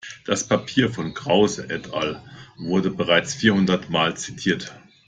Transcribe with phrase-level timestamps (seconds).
[0.25, 2.23] Das Paper von Krause et al.
[2.57, 4.73] wurde bereits vierhundertmal zitiert.